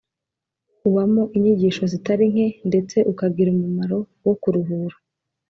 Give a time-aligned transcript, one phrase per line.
[0.87, 4.95] ubamo inyigisho zitari nke ndetse ukagira umumaro wo kuruhura